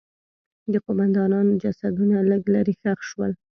د 0.71 0.73
قوماندانانو 0.85 1.59
جسدونه 1.63 2.17
لږ 2.29 2.43
لرې 2.55 2.73
ښخ 2.81 2.99
شول. 3.09 3.31